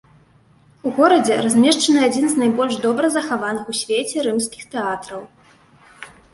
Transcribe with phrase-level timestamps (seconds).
[0.87, 5.21] У горадзе размешчаны адзін з найбольш добра захаваных у свеце рымскіх тэатраў.